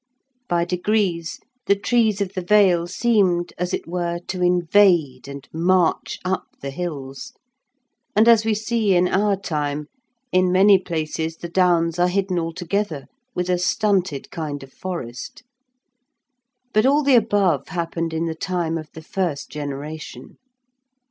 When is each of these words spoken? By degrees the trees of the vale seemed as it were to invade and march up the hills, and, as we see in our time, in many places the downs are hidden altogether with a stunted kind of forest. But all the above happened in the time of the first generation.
By 0.49 0.65
degrees 0.65 1.39
the 1.67 1.75
trees 1.75 2.21
of 2.21 2.33
the 2.33 2.41
vale 2.41 2.87
seemed 2.87 3.53
as 3.59 3.71
it 3.71 3.87
were 3.87 4.17
to 4.29 4.41
invade 4.41 5.27
and 5.27 5.47
march 5.53 6.17
up 6.25 6.47
the 6.59 6.71
hills, 6.71 7.33
and, 8.15 8.27
as 8.27 8.43
we 8.43 8.55
see 8.55 8.95
in 8.95 9.07
our 9.07 9.35
time, 9.37 9.89
in 10.31 10.51
many 10.51 10.79
places 10.79 11.37
the 11.37 11.49
downs 11.49 11.99
are 11.99 12.07
hidden 12.07 12.39
altogether 12.39 13.05
with 13.35 13.47
a 13.47 13.59
stunted 13.59 14.31
kind 14.31 14.63
of 14.63 14.73
forest. 14.73 15.43
But 16.73 16.87
all 16.87 17.03
the 17.03 17.13
above 17.13 17.67
happened 17.67 18.11
in 18.11 18.25
the 18.25 18.33
time 18.33 18.79
of 18.79 18.89
the 18.93 19.03
first 19.03 19.51
generation. 19.51 20.39